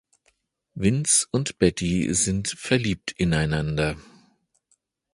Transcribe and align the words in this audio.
Vince 0.73 1.27
und 1.29 1.59
Betty 1.59 2.11
sind 2.15 2.47
verliebt 2.47 3.11
ineinander. 3.11 3.97